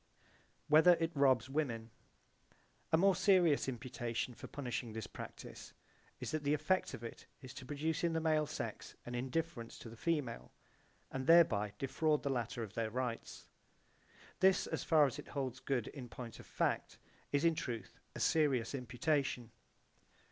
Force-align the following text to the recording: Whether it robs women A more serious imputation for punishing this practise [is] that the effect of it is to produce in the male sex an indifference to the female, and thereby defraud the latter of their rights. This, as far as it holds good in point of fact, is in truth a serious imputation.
Whether 0.67 0.95
it 0.99 1.11
robs 1.15 1.47
women 1.47 1.91
A 2.91 2.97
more 2.97 3.15
serious 3.15 3.69
imputation 3.69 4.33
for 4.33 4.47
punishing 4.47 4.93
this 4.93 5.05
practise 5.05 5.73
[is] 6.19 6.31
that 6.31 6.43
the 6.43 6.55
effect 6.55 6.95
of 6.95 7.03
it 7.03 7.27
is 7.43 7.53
to 7.53 7.67
produce 7.67 8.03
in 8.03 8.13
the 8.13 8.19
male 8.19 8.47
sex 8.47 8.95
an 9.05 9.13
indifference 9.13 9.77
to 9.77 9.89
the 9.89 9.95
female, 9.95 10.51
and 11.11 11.27
thereby 11.27 11.73
defraud 11.77 12.23
the 12.23 12.31
latter 12.31 12.63
of 12.63 12.73
their 12.73 12.89
rights. 12.89 13.45
This, 14.39 14.65
as 14.65 14.83
far 14.83 15.05
as 15.05 15.19
it 15.19 15.27
holds 15.27 15.59
good 15.59 15.87
in 15.89 16.09
point 16.09 16.39
of 16.39 16.47
fact, 16.47 16.97
is 17.31 17.45
in 17.45 17.53
truth 17.53 17.99
a 18.15 18.19
serious 18.19 18.73
imputation. 18.73 19.51